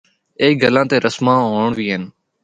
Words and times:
اے 0.39 0.47
گلاں 0.61 0.85
تے 0.89 0.97
رسماں 1.05 1.39
ہونڑ 1.45 1.71
وی 1.77 1.87
ہن۔ 1.93 2.03